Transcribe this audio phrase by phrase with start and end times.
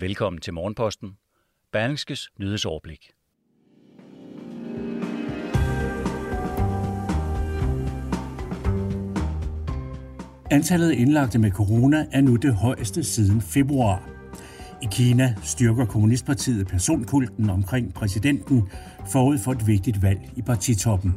[0.00, 1.12] Velkommen til Morgenposten.
[1.72, 3.10] Berlingskes nyhedsoverblik.
[10.50, 14.10] Antallet af indlagte med corona er nu det højeste siden februar.
[14.82, 18.70] I Kina styrker Kommunistpartiet personkulten omkring præsidenten
[19.12, 21.14] forud for et vigtigt valg i partitoppen.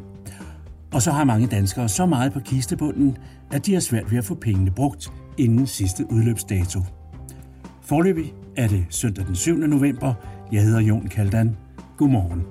[0.93, 3.17] Og så har mange danskere så meget på kistebunden,
[3.51, 6.79] at de har svært ved at få pengene brugt inden sidste udløbsdato.
[7.81, 9.55] Forløbig er det søndag den 7.
[9.55, 10.13] november.
[10.51, 11.57] Jeg hedder Jon Kaldan.
[11.97, 12.41] Godmorgen.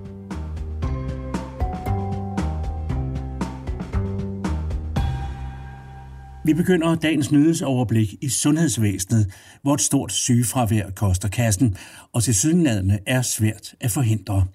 [6.44, 11.76] Vi begynder dagens nyhedsoverblik i sundhedsvæsenet, hvor et stort sygefravær koster kassen,
[12.12, 14.46] og til sydenladende er svært at forhindre.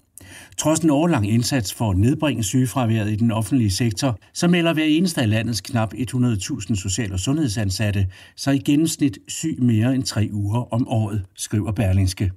[0.57, 4.83] Trods en årlang indsats for at nedbringe sygefraværet i den offentlige sektor, så melder hver
[4.83, 10.29] eneste af landets knap 100.000 social- og sundhedsansatte sig i gennemsnit syg mere end tre
[10.31, 12.31] uger om året, skriver Berlingske.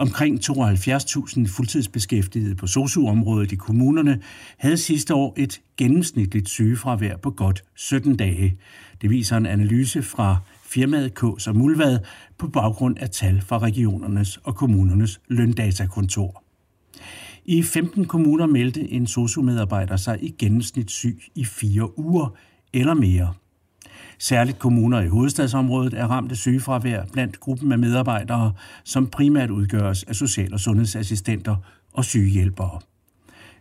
[0.00, 4.20] Omkring 72.000 fuldtidsbeskæftigede på sosuområdet i kommunerne
[4.58, 8.56] havde sidste år et gennemsnitligt sygefravær på godt 17 dage.
[9.02, 11.24] Det viser en analyse fra firmaet K.
[11.38, 11.98] som Mulvad
[12.38, 16.44] på baggrund af tal fra regionernes og kommunernes løndatakontor.
[17.44, 22.34] I 15 kommuner meldte en SOSU-medarbejder sig i gennemsnit syg i fire uger
[22.72, 23.34] eller mere.
[24.18, 28.52] Særligt kommuner i hovedstadsområdet er ramt af sygefravær blandt gruppen af medarbejdere,
[28.84, 31.56] som primært udgøres af social- og sundhedsassistenter
[31.92, 32.80] og sygehjælpere.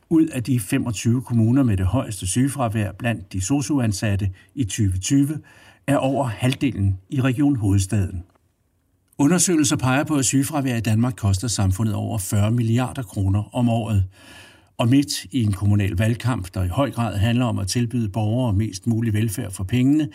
[0.10, 5.40] Ud af de 25 kommuner med det højeste sygefravær blandt de socioansatte i 2020,
[5.88, 8.24] er over halvdelen i Region Hovedstaden.
[9.22, 14.04] Undersøgelser peger på, at sygefravær i Danmark koster samfundet over 40 milliarder kroner om året.
[14.78, 18.54] Og midt i en kommunal valgkamp, der i høj grad handler om at tilbyde borgere
[18.54, 20.10] mest mulig velfærd for pengene,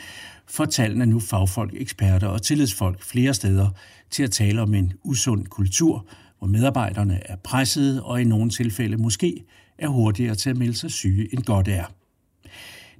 [0.46, 3.68] får tallene nu fagfolk, eksperter og tillidsfolk flere steder
[4.10, 6.06] til at tale om en usund kultur,
[6.38, 9.44] hvor medarbejderne er pressede og i nogle tilfælde måske
[9.78, 11.84] er hurtigere til at melde sig syge end godt er.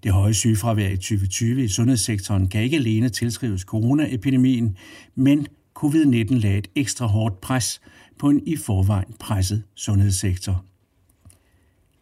[0.02, 4.76] Det høje sygefravær i 2020 i sundhedssektoren kan ikke alene tilskrives coronaepidemien,
[5.14, 5.46] men
[5.78, 7.80] covid-19 lagde et ekstra hårdt pres
[8.18, 10.64] på en i forvejen presset sundhedssektor.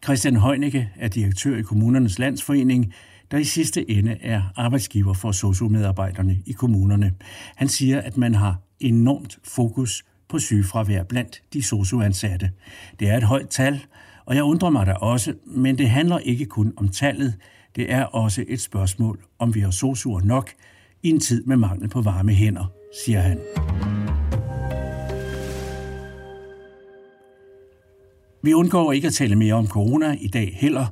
[0.03, 2.93] Christian Heunicke er direktør i Kommunernes Landsforening,
[3.31, 7.13] der i sidste ende er arbejdsgiver for sociomedarbejderne i kommunerne.
[7.55, 12.51] Han siger, at man har enormt fokus på sygefravær blandt de socioansatte.
[12.99, 13.85] Det er et højt tal,
[14.25, 17.33] og jeg undrer mig da også, men det handler ikke kun om tallet.
[17.75, 20.49] Det er også et spørgsmål, om vi har sosuer nok
[21.03, 23.39] i en tid med mangel på varme hænder, siger han.
[28.43, 30.85] Vi undgår ikke at tale mere om corona i dag heller,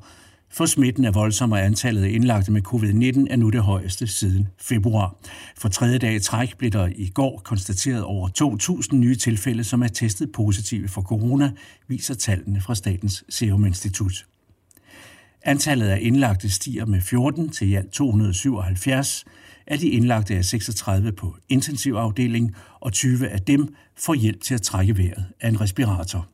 [0.49, 4.47] for smitten er voldsom, og antallet af indlagte med covid-19 er nu det højeste siden
[4.57, 5.15] februar.
[5.57, 8.29] For tredje dag i træk blev der i går konstateret over
[8.91, 11.51] 2.000 nye tilfælde, som er testet positive for corona,
[11.87, 14.25] viser tallene fra Statens Serum Institut.
[15.43, 19.25] Antallet af indlagte stiger med 14 til i alt 277.
[19.67, 24.61] Af de indlagte er 36 på intensivafdeling, og 20 af dem får hjælp til at
[24.61, 26.27] trække vejret af en respirator.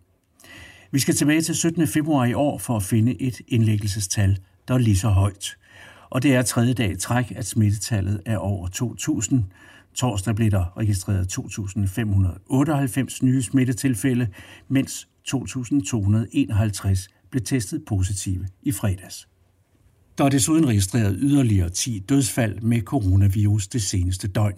[0.91, 1.87] Vi skal tilbage til 17.
[1.87, 4.37] februar i år for at finde et indlæggelsestal,
[4.67, 5.57] der er lige så højt.
[6.09, 9.35] Og det er tredje dag i træk, at smittetallet er over 2.000.
[9.95, 14.27] Torsdag blev der registreret 2.598 nye smittetilfælde,
[14.67, 19.27] mens 2.251 blev testet positive i fredags.
[20.17, 24.57] Der er desuden registreret yderligere 10 dødsfald med coronavirus det seneste døgn.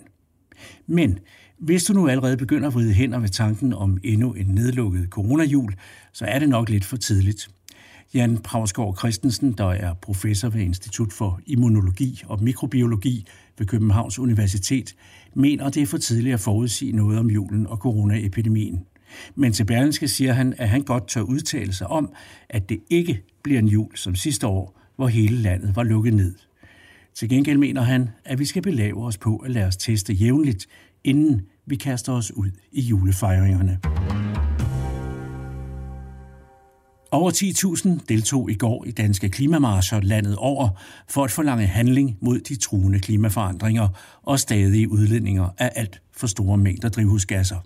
[0.88, 1.20] Men
[1.58, 5.74] hvis du nu allerede begynder at vride hænder ved tanken om endnu en nedlukket coronajul,
[6.14, 7.50] så er det nok lidt for tidligt.
[8.14, 13.26] Jan Pravsgaard Christensen, der er professor ved Institut for Immunologi og Mikrobiologi
[13.58, 14.96] ved Københavns Universitet,
[15.34, 18.86] mener, det er for tidligt at forudsige noget om julen og coronaepidemien.
[19.36, 22.14] Men til Berlingske siger han, at han godt tør udtale sig om,
[22.50, 26.36] at det ikke bliver en jul som sidste år, hvor hele landet var lukket ned.
[27.16, 30.68] Til gengæld mener han, at vi skal belave os på at lade os teste jævnligt,
[31.04, 33.80] inden vi kaster os ud i julefejringerne.
[37.12, 37.32] Over
[38.00, 40.70] 10.000 deltog i går i danske klimamarscher landet over
[41.10, 43.88] for at forlange handling mod de truende klimaforandringer
[44.24, 47.58] og stadige udledninger af alt for store mængder drivhusgasser.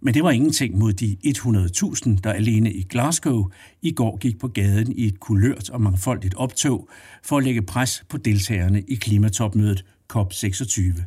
[0.00, 3.50] Men det var ingenting mod de 100.000, der alene i Glasgow
[3.82, 6.88] i går gik på gaden i et kulørt og mangfoldigt optog
[7.22, 11.02] for at lægge pres på deltagerne i klimatopmødet COP26.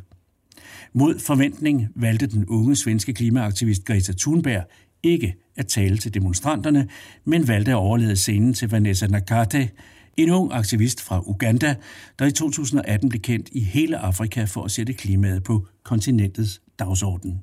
[0.92, 4.64] Mod forventning valgte den unge svenske klimaaktivist Greta Thunberg
[5.02, 6.88] ikke at tale til demonstranterne,
[7.24, 9.70] men valgte at overlade scenen til Vanessa Nakate,
[10.16, 11.74] en ung aktivist fra Uganda,
[12.18, 17.40] der i 2018 blev kendt i hele Afrika for at sætte klimaet på kontinentets dagsorden.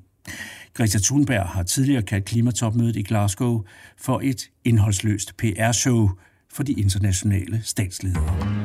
[0.74, 3.62] Greta Thunberg har tidligere kaldt klimatopmødet i Glasgow
[3.98, 6.10] for et indholdsløst PR-show
[6.52, 8.64] for de internationale statsledere.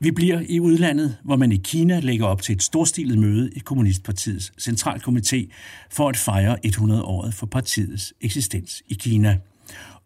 [0.00, 3.58] Vi bliver i udlandet, hvor man i Kina lægger op til et storstilet møde i
[3.58, 5.50] Kommunistpartiets centralkomité
[5.90, 9.38] for at fejre 100-året for partiets eksistens i Kina.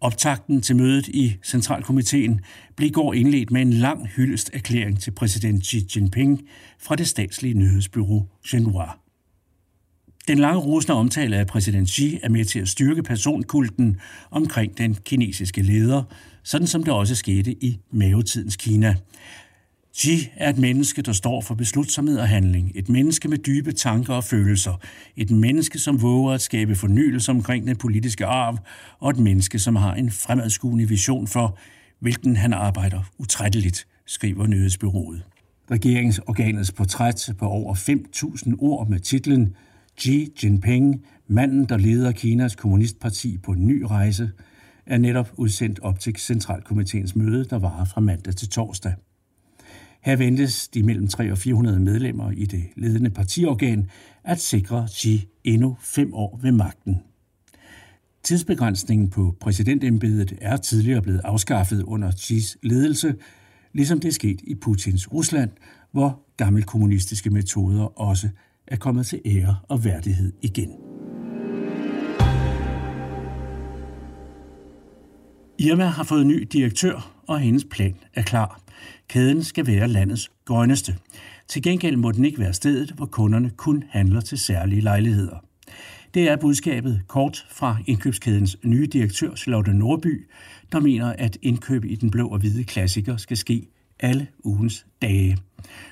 [0.00, 2.40] Optakten til mødet i centralkomiteen
[2.76, 6.42] blev i går indledt med en lang hyldest erklæring til præsident Xi Jinping
[6.78, 8.98] fra det statslige nyhedsbyrå Xinhua.
[10.28, 14.00] Den lange rosende omtale af præsident Xi er med til at styrke personkulten
[14.30, 16.02] omkring den kinesiske leder,
[16.42, 18.94] sådan som det også skete i mavetidens Kina.
[19.98, 22.72] Xi er et menneske, der står for beslutsomhed og handling.
[22.74, 24.80] Et menneske med dybe tanker og følelser.
[25.16, 28.58] Et menneske, som våger at skabe fornyelse omkring den politiske arv.
[28.98, 31.58] Og et menneske, som har en fremadskuende vision for,
[32.00, 35.22] hvilken han arbejder utrætteligt, skriver nyhedsbyrået.
[35.70, 39.56] Regeringsorganets portræt på over 5.000 ord med titlen
[40.00, 44.30] Xi Jinping, manden, der leder Kinas kommunistparti på en ny rejse,
[44.86, 48.94] er netop udsendt op til Centralkomiteens møde, der varer fra mandag til torsdag.
[50.08, 53.90] Her ventes de mellem 300 og 400 medlemmer i det ledende partiorgan
[54.24, 57.02] at sikre Xi endnu fem år ved magten.
[58.22, 63.14] Tidsbegrænsningen på præsidentembedet er tidligere blevet afskaffet under Xis ledelse,
[63.72, 65.50] ligesom det er sket i Putins Rusland,
[65.92, 68.28] hvor gammelkommunistiske metoder også
[68.66, 70.87] er kommet til ære og værdighed igen.
[75.60, 78.60] Irma har fået ny direktør, og hendes plan er klar.
[79.08, 80.96] Kæden skal være landets grønneste.
[81.48, 85.44] Til gengæld må den ikke være stedet, hvor kunderne kun handler til særlige lejligheder.
[86.14, 90.28] Det er budskabet kort fra indkøbskædens nye direktør, Charlotte Nordby,
[90.72, 93.68] der mener, at indkøb i den blå og hvide klassiker skal ske
[94.00, 95.38] alle ugens dage.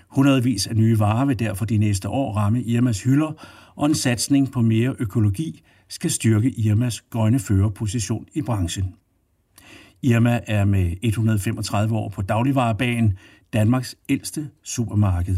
[0.09, 3.33] Hundredvis af nye varer vil derfor de næste år ramme Irmas hylder,
[3.77, 8.95] og en satsning på mere økologi skal styrke Irmas grønne førerposition i branchen.
[10.07, 13.19] Irma er med 135 år på dagligvarebanen
[13.53, 15.37] Danmarks ældste supermarked.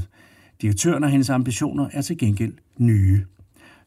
[0.63, 3.25] Direktøren og hendes ambitioner er til gengæld nye.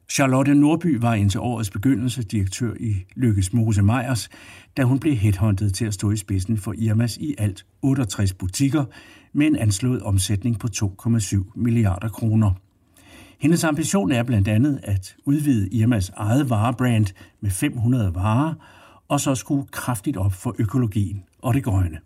[0.09, 4.29] Charlotte Nordby var indtil årets begyndelse direktør i Lykkes Mose Meyers,
[4.77, 8.85] da hun blev headhunted til at stå i spidsen for Irmas i alt 68 butikker
[9.33, 12.51] med en anslået omsætning på 2,7 milliarder kroner.
[13.39, 17.07] Hendes ambition er blandt andet at udvide Irmas eget varebrand
[17.41, 18.53] med 500 varer
[19.11, 21.99] og så skrue kraftigt op for økologien og det grønne.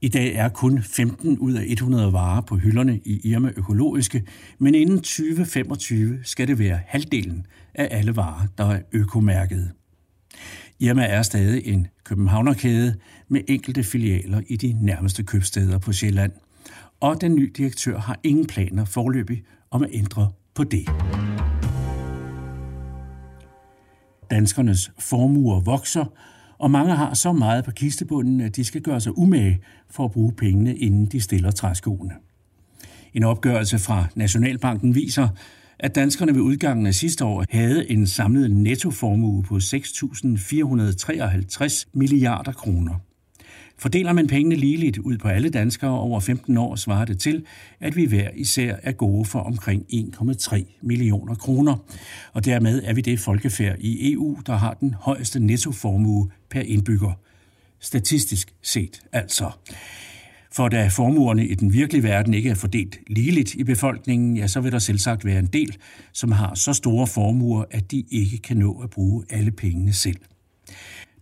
[0.00, 4.22] I dag er kun 15 ud af 100 varer på hylderne i Irma økologiske,
[4.58, 9.72] men inden 2025 skal det være halvdelen af alle varer, der er økomærket.
[10.80, 12.94] Irma er stadig en københavnerkæde
[13.28, 16.32] med enkelte filialer i de nærmeste købsteder på Sjælland,
[17.00, 20.88] og den nye direktør har ingen planer forløbig om at ændre på det.
[24.30, 26.04] Danskernes formuer vokser,
[26.58, 29.60] og mange har så meget på kistebunden, at de skal gøre sig umage
[29.90, 32.12] for at bruge pengene, inden de stiller træskoene.
[33.14, 35.28] En opgørelse fra Nationalbanken viser,
[35.78, 42.94] at danskerne ved udgangen af sidste år havde en samlet nettoformue på 6.453 milliarder kroner.
[43.78, 47.44] Fordeler man pengene ligeligt ud på alle danskere over 15 år, svarer det til,
[47.80, 51.76] at vi hver især er gode for omkring 1,3 millioner kroner.
[52.32, 57.12] Og dermed er vi det folkefærd i EU, der har den højeste nettoformue per indbygger.
[57.80, 59.50] Statistisk set altså.
[60.52, 64.60] For da formuerne i den virkelige verden ikke er fordelt ligeligt i befolkningen, ja, så
[64.60, 65.76] vil der selvsagt være en del,
[66.12, 70.16] som har så store formuer, at de ikke kan nå at bruge alle pengene selv.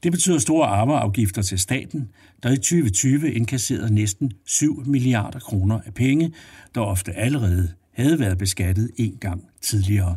[0.04, 2.11] Det betyder store arveafgifter til staten,
[2.42, 6.32] der i 2020 indkasserede næsten 7 milliarder kroner af penge,
[6.75, 10.16] der ofte allerede havde været beskattet en gang tidligere.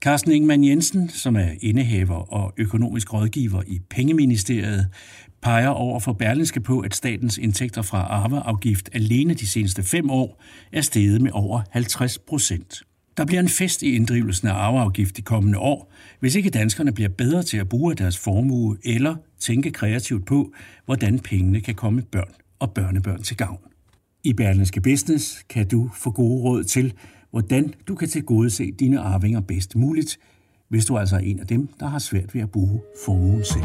[0.00, 4.86] Carsten Ingemann Jensen, som er indehaver og økonomisk rådgiver i Pengeministeriet,
[5.42, 10.42] peger over for Berlingske på, at statens indtægter fra arveafgift alene de seneste fem år
[10.72, 12.82] er steget med over 50 procent.
[13.18, 17.08] Der bliver en fest i inddrivelsen af arveafgift de kommende år, hvis ikke danskerne bliver
[17.08, 20.52] bedre til at bruge deres formue eller tænke kreativt på,
[20.84, 23.58] hvordan pengene kan komme børn og børnebørn til gavn.
[24.24, 26.94] I Berlinske Business kan du få gode råd til,
[27.30, 30.18] hvordan du kan tilgodese dine arvinger bedst muligt,
[30.68, 33.64] hvis du altså er en af dem, der har svært ved at bruge formuen selv.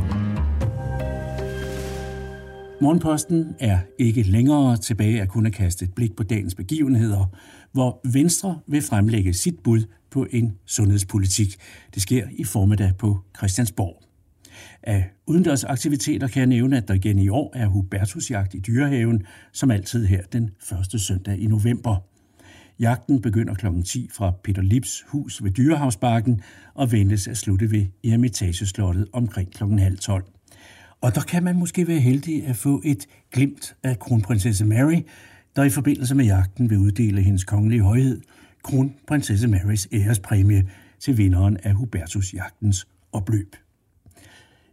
[2.82, 7.36] Morgenposten er ikke længere tilbage at kunne kaste et blik på dagens begivenheder,
[7.74, 11.56] hvor Venstre vil fremlægge sit bud på en sundhedspolitik.
[11.94, 14.04] Det sker i formiddag på Christiansborg.
[14.84, 19.72] Af udendørsaktiviteter kan jeg nævne, at der igen i år er Hubertusjagt i Dyrehaven, som
[19.72, 21.98] altid her den første søndag i november.
[22.80, 23.66] Jagten begynder kl.
[23.86, 26.42] 10 fra Peter Lips hus ved Dyrehavsbakken
[26.74, 29.64] og ventes at slutte ved Eremitageslottet omkring kl.
[29.64, 30.24] halv 12.
[31.02, 35.02] Og der kan man måske være heldig at få et glimt af kronprinsesse Mary,
[35.56, 38.22] der i forbindelse med jagten vil uddele hendes kongelige højhed,
[38.64, 40.70] kronprinsesse Marys ærespræmie
[41.00, 43.56] til vinderen af Hubertus-jagtens opløb.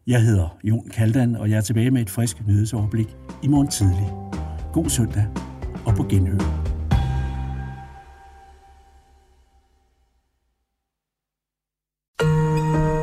[0.07, 3.09] Jeg hedder Jon Kaldan, og jeg er tilbage med et frisk nyhedsoverblik
[3.43, 4.07] i morgen tidlig.
[4.73, 5.27] God søndag
[5.87, 6.39] og på genhør.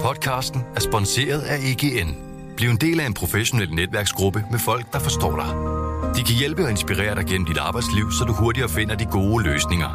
[0.01, 2.15] Podcasten er sponsoreret af EGN.
[2.57, 5.76] Bliv en del af en professionel netværksgruppe med folk, der forstår dig.
[6.15, 9.43] De kan hjælpe og inspirere dig gennem dit arbejdsliv, så du hurtigere finder de gode
[9.43, 9.89] løsninger.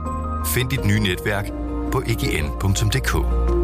[0.54, 1.46] Find dit nye netværk
[1.92, 3.61] på egn.dk.